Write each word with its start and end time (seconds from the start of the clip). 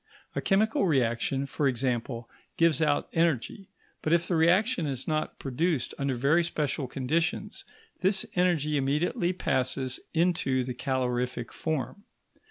A 0.35 0.41
chemical 0.41 0.87
reaction, 0.87 1.45
for 1.45 1.67
example, 1.67 2.27
gives 2.57 2.81
out 2.81 3.07
energy; 3.13 3.69
but 4.01 4.11
if 4.11 4.27
the 4.27 4.35
reaction 4.35 4.87
is 4.87 5.07
not 5.07 5.37
produced 5.37 5.93
under 5.99 6.15
very 6.15 6.43
special 6.43 6.87
conditions, 6.87 7.65
this 7.99 8.25
energy 8.33 8.77
immediately 8.77 9.31
passes 9.31 9.99
into 10.15 10.63
the 10.63 10.73
calorific 10.73 11.53
form. 11.53 12.05